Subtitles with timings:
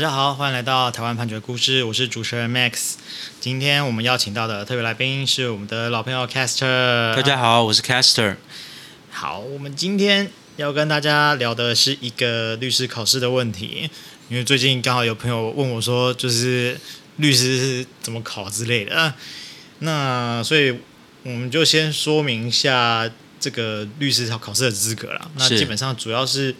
[0.00, 2.94] 大家好，欢迎来到台湾判决故事，我是主持人 Max。
[3.38, 7.14] 今天我们邀请到的特别来宾是我们的老朋友 Caster。
[7.14, 8.36] 大家好，我是 Caster。
[9.10, 13.90] 好，我们今天要跟大家聊的是一个律师考试的问题，
[14.30, 16.80] 因为最近刚好有朋友问我说，就是
[17.16, 19.12] 律师是怎么考之类的。
[19.80, 20.80] 那所以
[21.24, 23.06] 我们就先说明一下
[23.38, 25.30] 这个律师考考试的资格了。
[25.34, 26.54] 那基本上主要是，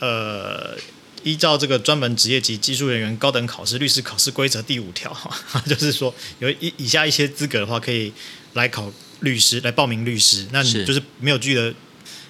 [0.00, 0.76] 呃。
[1.24, 5.14] 依照这个专门职业及技术人员高等考试律师考试规则第五条，
[5.66, 8.12] 就是说有以以下一些资格的话，可以
[8.54, 10.46] 来考律师，来报名律师。
[10.52, 11.74] 那你就是没有具的，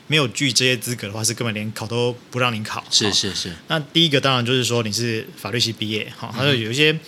[0.07, 2.85] 没有具这些资格的话，是根本连考都不让你考。
[2.91, 3.53] 是是是。
[3.69, 6.99] 那第一个当然就是说你是法律系毕业，哈，还有有一些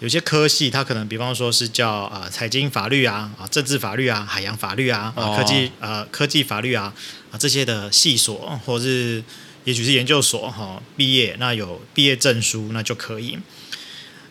[0.00, 6.92] 有些科系，它可能比方说是叫啊财经法律啊啊政治法律啊海洋法律啊啊科技呃科技法律啊
[7.30, 9.22] 啊这些的系所或者是。
[9.64, 13.38] 也许是研究所哈毕业，那有毕业证书那就可以。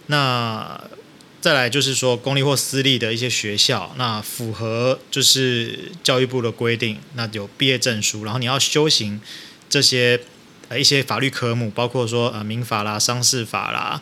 [0.08, 0.82] 那
[1.40, 9.22] 再来就是说公立或私立的一些学校，那符合就是教育部的规定，那有毕业证书，然后你要修行
[9.70, 10.20] 这些
[10.68, 14.02] 呃一些法律科目，包括说呃民法啦、商事法啦、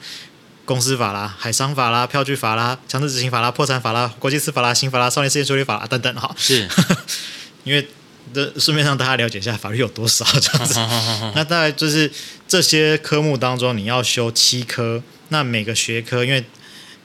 [0.63, 6.33] 公司法啦、海商法啦、票据法啦、强制执行法啦、破产法啦、国际司法啦、刑法啦、少年事件处理法啦等等哈。
[6.37, 6.67] 是，
[7.65, 7.85] 因为。
[8.33, 10.75] 这顺便让大家了解一下法律有多少这样子。
[11.35, 12.11] 那大概就是
[12.47, 15.01] 这些科目当中，你要修七科。
[15.29, 16.43] 那每个学科，因为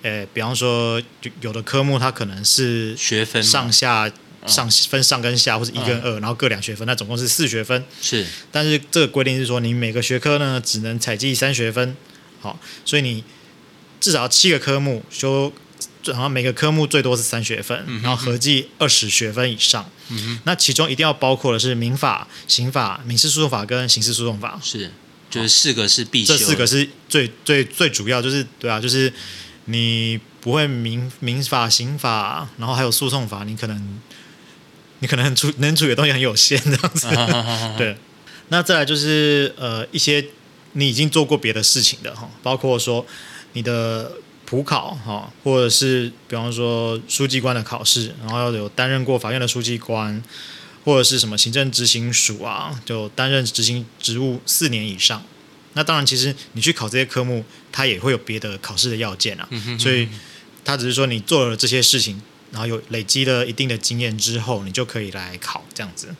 [0.03, 1.03] 呃，比方说
[1.41, 4.11] 有的科目它可能是学分上下
[4.47, 7.85] 上分上跟下，或者一跟二，然后各两学分，那总共是四学分。
[8.01, 8.27] 是。
[8.51, 11.97] 但是这个规定是说，你每个学科呢只能采集三学分。
[12.41, 13.25] 好，所以你
[14.01, 15.53] 至少七个科目修。
[16.07, 19.89] 然后每个科目最多是三学分，然后合计二十学分以上。
[20.09, 20.41] 嗯。
[20.45, 24.59] 那其中一定要包括的是民法、刑法、民事诉讼法跟刑事诉讼法。
[24.63, 24.91] 是，
[25.31, 26.37] 就是四个是必修。
[26.37, 29.13] 这四个是最最最主要，就是对啊，就是
[29.67, 34.01] 你不会民民法、刑法，然后还有诉讼法，你可能
[34.99, 37.09] 你可能处能处理的东西很有限这样子。
[37.79, 37.97] 对。
[38.49, 40.25] 那再来就是呃一些
[40.73, 43.07] 你已经做过别的事情的哈，包括说
[43.53, 44.13] 你的。
[44.53, 50.23] 普考哈，或者是比方说书记官的考试，然后要有担任过法院的书记官，
[50.85, 55.25] 或者是什么行政执行署啊，就担任执行职务四年以上。
[55.73, 57.43] 那当然，其实你去考这些科目，
[57.73, 59.49] 它也会有别的考试的要件啊。
[59.49, 59.81] 嗯哼嗯哼。
[59.81, 60.07] 所以，
[60.63, 62.21] 他只是说你做了这些事情，
[62.51, 66.15] 然后有累积了一定的经验之后，你就可以来考这样子。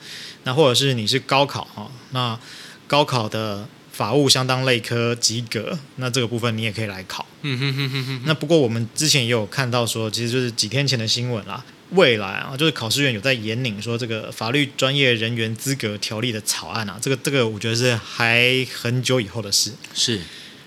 [0.45, 2.41] 那或者是你是高考哈，那
[2.87, 3.69] 高考的。
[3.93, 7.27] 法务相当类科及格，那这个部分你也可以来考。
[7.43, 8.23] 嗯哼哼哼哼。
[8.25, 11.63] 那不过我们之前也有看到说，其实就是几天前的新闻啦。
[11.91, 19.75] 未来啊，就是考试院有在研拟说这个法律专业人员资格条例的草案啊，这个这个我觉得是还很久以后的事。
[19.93, 20.23] 是，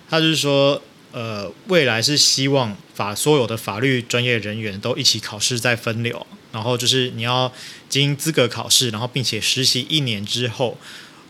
[0.08, 0.80] 他就是说，
[1.12, 7.52] 呃，未来是希望法所有的法律专业人员都一起考试再分流，然后就是你要
[7.90, 10.78] 经资格考试，然后并且实习一年之后。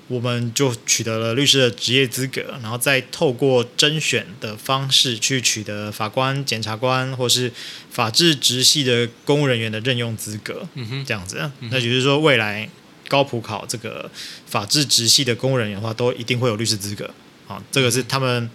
[0.08, 7.52] 我们就取得了律师的职业资格，然后再透过甄选的方式去取得法官、检察官或是
[7.90, 10.68] 法制直系的公务人员的任用资格。
[10.76, 12.70] 嗯哼，这样子，那也就是说未来
[13.08, 14.10] 高普考这个
[14.46, 17.10] 法制直系的公务人员的话，都一定会有律师资格。
[17.48, 18.48] 啊，这个是他们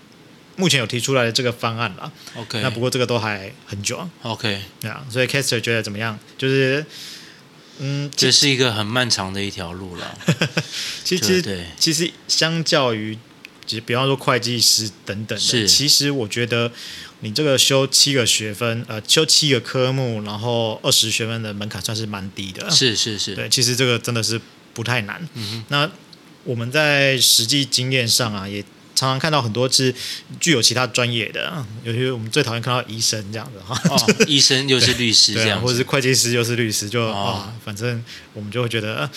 [0.55, 2.13] 目前有提出来的这个方案了。
[2.37, 4.09] OK，那不过这个都还很久。
[4.23, 6.17] OK，对啊，所以 Caster 觉得怎么样？
[6.39, 6.87] 就是。
[7.81, 10.19] 嗯，这是一个很漫长的一条路了。
[11.03, 13.19] 其实，对，其实相较于，
[13.67, 16.71] 其实比方说会计师等等的，是，其实我觉得
[17.21, 22.71] 你这个修七个学分，呃，修七个科目，然后二十学分的门槛算是蛮低的。
[22.71, 24.41] 是是是，对，其实这个真的是
[24.75, 25.27] 不太难。
[25.35, 25.91] 嗯哼，那
[26.45, 28.65] 我们在实际经验上啊，也。
[29.01, 29.95] 常常看到很多是
[30.39, 38.05] 具有其他专业的，尤其我们最讨厌看到医生这样子哈，哦、医生又是律师这样，或者是会计师又是律师，就啊、哦哦，反正
[38.35, 39.09] 我们就会觉得，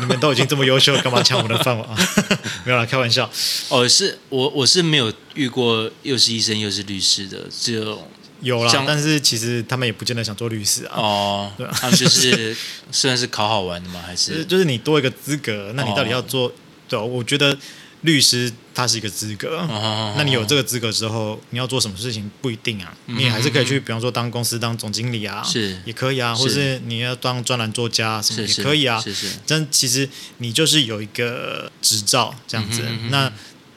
[0.00, 1.96] 你们都已经这么优秀，干嘛抢我们的饭碗啊？
[2.66, 3.30] 没有啦，开玩笑。
[3.68, 8.02] 哦，是我我是没有遇过又是医生又是律师的，就
[8.40, 10.96] 有啦，但是其实他们也不见得想做律师啊。
[10.96, 12.56] 哦，对，他们就是
[12.90, 14.02] 虽然是考好玩的吗？
[14.04, 16.52] 还是就是你多一个资格，那你到底要做？
[16.98, 17.56] 哦、对，我觉得。
[18.02, 29.34] 律师他是一个资格，哦、那你有这个资格之后，你要做什么事情不一定啊，嗯、你还是可以去，比方说当公司当总经理啊，是也可以啊，或是你要当专栏作家什么也可以啊，是是，是。
[29.46, 30.08] 但其实
[30.38, 33.30] 你就是有一个执照这样子，那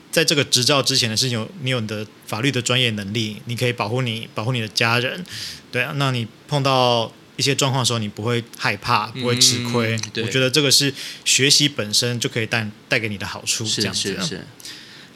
[0.09, 5.21] 在这个执照之前的是有你有你的法律的专业能力，你可以保护你保护你的家人，
[5.69, 7.11] 对啊，那你碰到。
[7.35, 9.95] 一些状况的时候，你不会害怕，不会吃亏。
[9.95, 10.93] 嗯、我觉得这个是
[11.25, 13.65] 学习本身就可以带带给你的好处。
[13.65, 14.01] 这样子。
[14.01, 14.47] 是是是。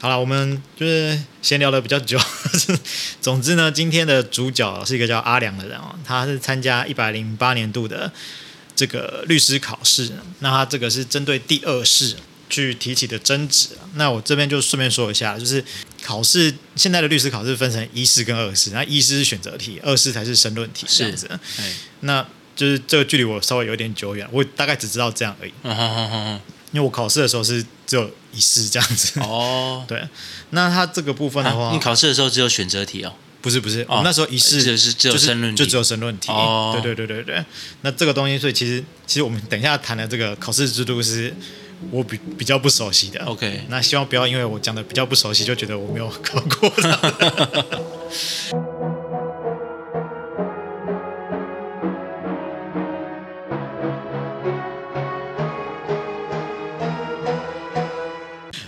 [0.00, 2.16] 好了，我们就是闲聊的比较久。
[3.20, 8.12] 总之呢，今天的主角是一个叫阿良的人哦，他是参加一百零八年度的
[8.76, 10.12] 这个律师考试。
[10.38, 12.14] 那他这个是针对第二试
[12.48, 13.68] 去提起的争执。
[13.94, 15.64] 那我这边就顺便说一下，就是
[16.02, 21.28] 考试现在的律师考试分成一试跟二试，那一试是选择题，二试才是申论题这样子。
[22.00, 25.52] 那就是这个距离我稍微有点久远，我大概只知道这样而已。
[25.62, 26.40] 嗯哼哼哼
[26.72, 30.06] 因为我考试的时候是只有一试这样子哦， 对。
[30.50, 33.14] 那他这个部分的话，你考试的时候只有选择题哦？
[33.40, 36.30] 不是不是，我那时候一试是只有申论题，就只有申论题。
[36.30, 37.44] 哦，对对对对对。
[37.82, 41.32] 那这个东西，所以其实其实我们等一下谈的这个考试制度是
[41.90, 43.24] 我比比较不熟悉的。
[43.24, 46.70] OK，那希望不要因为我讲的比较不熟悉，就觉得我没有考过。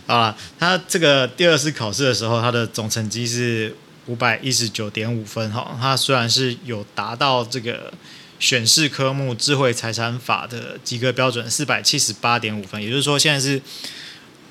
[0.07, 3.77] 啊，他这个第二次考试的时候，他的总成绩是
[4.07, 5.79] 五百一十九点五分哈。
[5.81, 7.93] 他虽然是有达到这个
[8.40, 13.62] 选试科目智慧财产法的及格标准四百七十八点五分，也就是说，现在是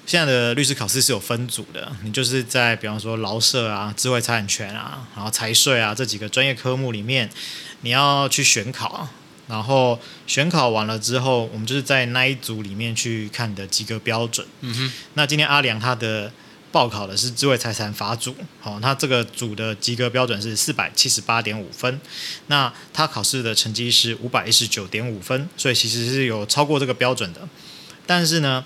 [0.05, 7.29] 现在的律师考试是有分组的，你就是在比方说劳社啊、智慧财产权啊、然后财税啊这几个专业科目里面，
[7.81, 9.09] 你要去选考。
[9.47, 14.45] 然后选考完了之后，我们就是在那一组里面去看你的及格标准。
[14.61, 14.93] 嗯哼。
[15.15, 16.31] 那今天阿良他的
[16.71, 21.99] 报考的是智慧财产法组，好，那这个组的及格标准是四百七十八点五分。
[22.47, 27.41] 那他考试的成绩是五百一十九点五分，所以其实是有超过这个标准的。
[28.05, 28.63] 但是呢，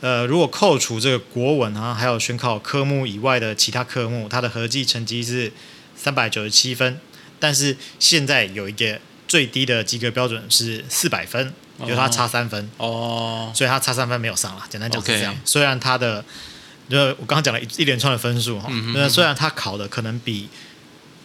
[0.00, 5.52] 呃，如果扣除这个国文啊，还有选考科目以外的其他科目，他的合计成绩是
[5.96, 7.00] 三百九十七分。
[7.38, 9.00] 但是现在有一个。
[9.28, 11.52] 最低的及格标准是四百分，
[11.86, 14.64] 就他差三分哦，所以他差三分没有上了。
[14.70, 15.36] 简单讲是这样。
[15.44, 16.24] 虽然他的，
[16.88, 20.48] 就我刚刚讲了一一连串的分数哈，那、嗯、虽然他考的可能比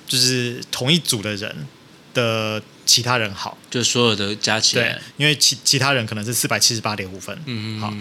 [0.08, 1.68] 就是同一组的人
[2.14, 7.94] 的其他人好，就所有的加起来，对，因为其其他人可能是四百七十八点五分，嗯嗯，好，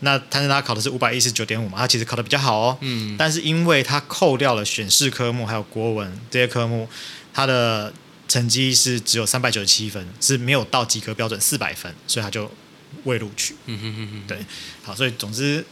[0.00, 6.88] 那但是他考的是五百一十九点五嘛，他其实考的比较好哦，嗯，但是因为他扣掉了选试科目还有国文这些科目，
[7.32, 7.92] 他的。
[8.28, 12.52] 成绩是只有三百九十七分，是没有到及格标准四百分，所以他就
[13.04, 13.56] 未录取。
[13.64, 14.38] 嗯哼哼哼，对，
[14.82, 15.64] 好，所以总之，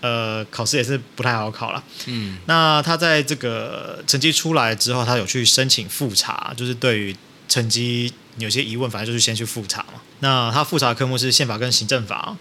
[0.00, 1.82] 呃，考试也是不太好考了。
[2.06, 7.16] 嗯，那他在这个成绩出来之后，他有去申请复查，就是对于
[7.48, 10.00] 成绩有些疑问，反正就是先去复查嘛。
[10.20, 12.36] 那他复查科目是宪法跟行政法。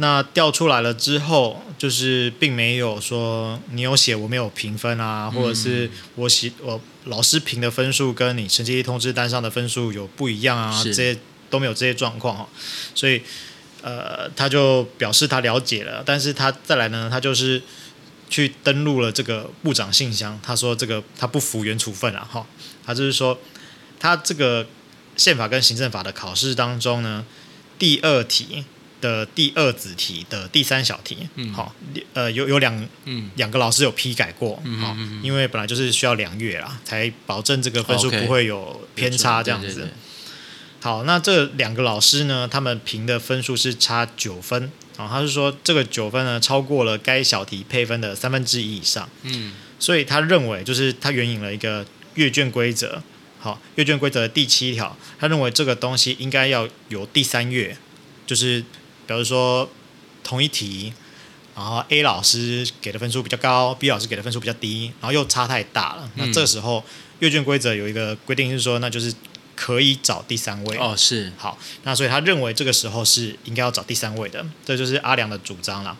[0.00, 11.18] 那调出来了之后，就是并没有说你有写我没有评分啊，或者是我写我老师评的分数跟你成绩通知单上的分数有不一样啊，这些
[11.50, 12.48] 都没有这些状况哈，
[12.94, 13.20] 所以
[13.82, 17.62] 呃他就表示他了解了，但是他再来呢，他就是
[18.30, 22.46] 去登录了这个部长信箱，他说这个他不服原处分啊哈，
[22.84, 23.38] 他就是说
[23.98, 24.66] 他这个
[25.16, 27.24] 宪法跟行政法的考试当中呢，
[27.78, 28.64] 第二题。
[29.00, 31.72] 的第二子题的第三小题，嗯，好，
[32.14, 39.66] 呃，有有两，嗯，两个老师有批改过，嗯，好，因为本来就是需要两月啦，才保证这个分数不会有偏差这样子。
[39.68, 39.92] 对对对。
[40.80, 53.02] 好，那这两个老师呢，他们评的分数是差九分，啊，他是说这个九分呢超过了该小题配分的三分之一以上，嗯，所以他认为就是他援引了一个阅卷规则，
[53.38, 57.76] 好，阅卷规则的第七条，他认为这个东西应该要有第三阅，
[58.26, 58.64] 就是。
[59.08, 59.66] 比如说
[60.22, 60.92] 同一题，
[61.56, 66.10] 然后 A 老师给的分数比较高，B 老师给的分数比较低，然后又差太大了。
[66.16, 66.84] 那这时候
[67.20, 69.10] 阅卷规则有一个规定是说，那就是
[69.58, 70.76] 可以找第三位。
[70.76, 71.32] 哦，是。
[71.36, 75.96] 好，那所以他认为这个时候是应该要找第三位的，这就是阿良的主张啦。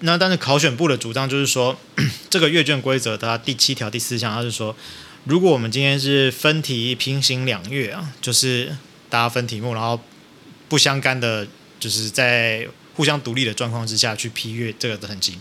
[0.00, 1.76] 那但是考选部的主张就是说，
[2.30, 4.76] 这个阅卷规则的第七条第四项，他是说，
[5.24, 8.76] 如果我们今天是分题平行两阅啊，就是
[9.08, 10.00] 大家分题目，然后
[10.68, 11.48] 不相干的。
[11.80, 15.38] 就是在互相独立的状况之下去批阅这个成绩，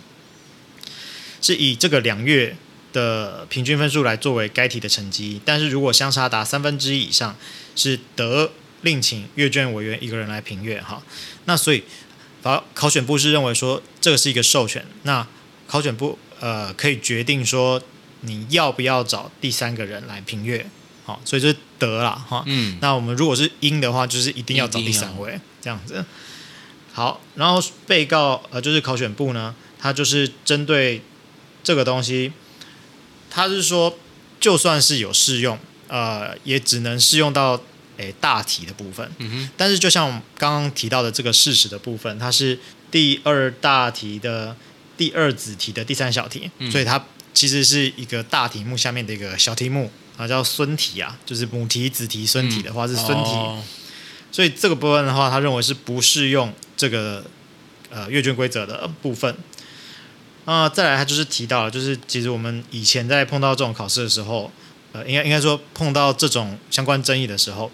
[1.41, 2.55] 是以这个两阅
[2.91, 5.41] 的平均分数来作为该题的成绩。
[5.45, 7.35] 但是如果相差达三分之一以上，
[7.75, 11.01] 是得另请阅卷委员一个人来评阅哈。
[11.45, 11.83] 那所以，
[12.41, 15.27] 考考选部是认为说这个是一个授权，那
[15.67, 17.81] 考选部呃可以决定说
[18.21, 20.65] 你要不要找第三个人来评阅。
[21.05, 22.43] 好，所以就得了哈。
[22.45, 22.77] 嗯。
[22.81, 26.05] 那我们如果是应的话，就是一定要找第三位这样子。
[26.93, 31.01] 好，然后被告呃就是考选部呢，他就是针对
[31.63, 32.31] 这个东西，
[33.29, 33.97] 他是说
[34.39, 35.57] 就算是有适用，
[35.87, 37.61] 呃，也只能适用到
[37.97, 39.09] 诶大题的部分。
[39.17, 39.49] 嗯哼。
[39.55, 42.57] 但是就像刚刚提到的这个事实的部分，它是
[42.89, 44.55] 第二大题的
[44.97, 53.31] 第二子题的第三小题，嗯、所以它其实是一个大题目下面的一个小题目啊，叫孙题啊，就是母题、子题、孙题的话是孙题，
[54.31, 57.23] 所以这个部分的话，他认为是不适用这个
[57.89, 59.35] 呃阅卷规则的部分。
[60.49, 64.51] 啊、呃，再来他就是提到了，就是其实我们以前在碰到这种考试的时候，
[64.93, 67.71] 呃，应该应该说碰到这种相关争议的时候，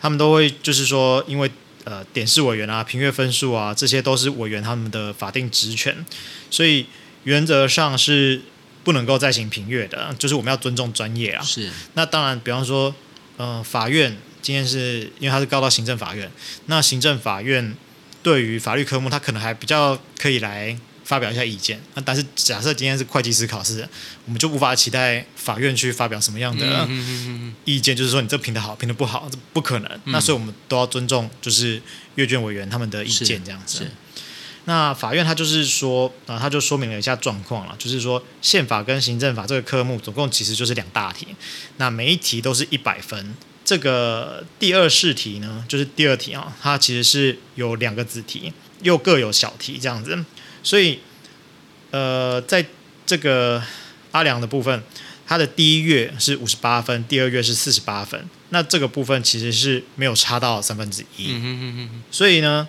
[0.00, 1.50] 他们都会就是说，因为
[1.84, 6.06] 呃点式委员啊、评阅分数啊，这些都是委员他们的法定职权，
[6.50, 6.86] 所以
[7.24, 8.40] 原则上是
[8.82, 11.42] 不能够再行评阅的，就是我们要尊重专业啊。
[11.42, 11.68] 是。
[11.92, 12.94] 那当然，比方说，
[13.36, 16.30] 呃，法院今天是因为他是告到行政法院，
[16.64, 17.76] 那行政法院
[18.22, 20.78] 对于法律科目，他可能还比较可以来。
[21.10, 23.80] 发表一下意见，那但是假设今天是会计师考试，
[24.26, 26.88] 我们就无法期待法院去发表什么样的
[27.64, 29.90] 意见，就是说你这评的好，评的不好，这不可能。
[30.04, 31.82] 那所以我们都要尊重，就是
[32.14, 33.90] 阅卷委员他们的意见这样子。
[34.66, 41.26] 那法院他就是说啊，他就说明了一下状况了，就是说宪法跟行政法这个科目总共其实就是两大题，
[41.78, 43.34] 那每一题都是一百分。
[43.64, 48.52] 这个第二试题呢，就是第二题啊，它其实是有两个子题，
[48.82, 50.24] 又各有小题这样子。
[50.62, 51.00] 所以，
[51.90, 52.64] 呃，在
[53.06, 53.62] 这个
[54.12, 54.82] 阿良的部分，
[55.26, 58.28] 他的第一月是五十八分，第二月是四十八分。
[58.50, 61.32] 那这个部分其实是没有差到三分之一。
[61.32, 62.02] 嗯哼哼哼。
[62.10, 62.68] 所以呢，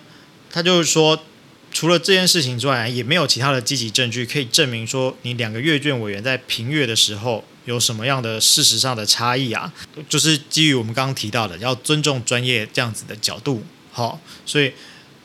[0.50, 1.22] 他就是说，
[1.70, 9.72] 除了这件事情之外，也没有其他的积极证据可以证明说，你两个阅卷委员在评阅的时候有什么样的事实上的差异啊？
[10.08, 13.62] 就是基于我们刚刚提到的，要尊重专业这样子的角度。
[13.92, 14.72] 好，所以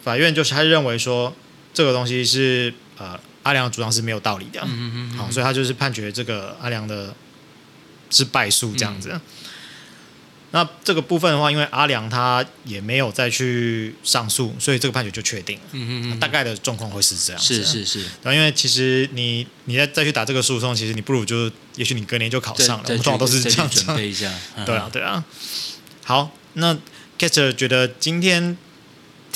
[0.03, 1.33] 法院就是他认为说。
[1.77, 7.13] 这个东西是呃阿良的主张是没有道理的，嗯嗯嗯，好，所以他就是判决这个阿良的
[8.09, 9.11] 是败诉这样子。
[9.13, 9.21] 嗯、
[10.49, 15.63] 那这个部分的话，因为阿良他也没有再去上诉，所以这个判决就确定了。
[15.73, 17.53] 嗯嗯大概的状况会是这样子。
[17.53, 17.99] 是是是。
[18.23, 22.83] 然后因为其实你你再再去打这个诉讼，其实你不如就也许你隔年就考上了。
[22.87, 23.83] 我们通常都是这样子。
[23.83, 24.33] 准备一下。
[24.65, 25.23] 对啊对啊。
[26.03, 26.75] 好，那
[27.19, 28.57] Kester 觉得今天。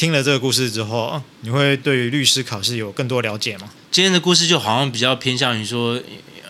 [0.02, 3.70] 听了这个故事之后，你会对于律师考试有更多了解吗？
[3.92, 6.02] 今天的故事就好像比较偏向于说，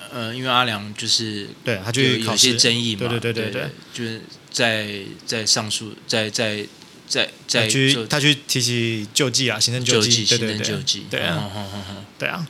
[0.10, 6.66] 呃，因为阿良就是对他就有些争议嘛，对对对对对，对，就是在在上诉，在在
[7.10, 11.52] 在在去他去提起救济啊，行政救济，行政救济，对啊，
[12.18, 12.48] 对啊，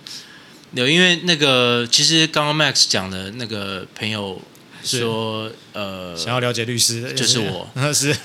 [0.75, 4.39] 有因为那个其实刚刚 Max 讲的那个朋友。
[4.83, 8.15] 说呃，想要了解律师的就是我， 是，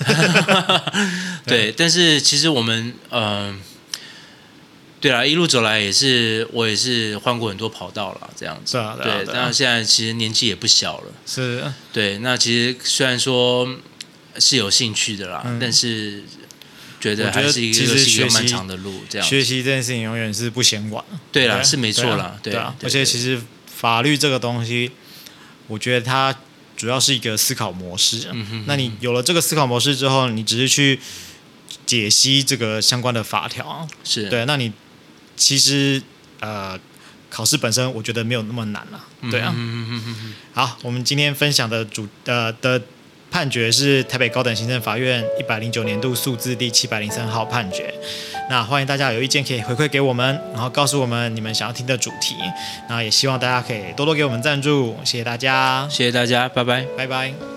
[1.45, 3.55] 对，但是其实我们嗯、呃，
[4.99, 13.67] 对啦，一路走来也是我也是换过很多跑道了，这样子，对，但是现在其实年纪也不小了，是，对，那其实虽然说
[14.39, 16.23] 是有兴趣的啦，但是
[16.99, 24.91] 觉得还是一个是一个漫长的路，这样学习这件事情永远是不嫌晚，对啦，是没错啦，对啊，而且其实法律这个东西，
[25.67, 26.35] 我觉得它。
[26.77, 30.97] 主要是一个思考模式，嗯、哼哼，那你有了这个思考模式之后，你只是去
[31.85, 34.45] 解析这个相关的法条，是对。
[34.45, 34.71] 那你
[35.35, 36.01] 其实
[36.39, 36.79] 呃，
[37.29, 39.53] 考试本身我觉得没有那么难了，对啊。
[39.57, 42.81] 嗯、哼哼哼，好，我们今天分享的主呃的。
[43.29, 47.93] 判决是台北高等行政法院一百零九年度诉字第七百零三号判决。
[48.49, 52.35] 那欢迎大家有意见可以回馈给我们，然后告诉我们你们想要听的主题。
[52.87, 57.56] 那也希望大家可以多多给我们赞助，谢谢大家，谢谢大家，拜拜，拜拜。